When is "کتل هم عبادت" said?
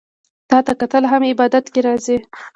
0.81-1.65